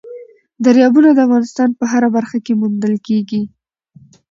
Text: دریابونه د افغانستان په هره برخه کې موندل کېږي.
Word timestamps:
دریابونه 0.65 1.09
د 1.13 1.19
افغانستان 1.27 1.69
په 1.79 1.83
هره 1.91 2.09
برخه 2.15 2.37
کې 2.45 2.53
موندل 2.59 2.95
کېږي. 3.07 3.41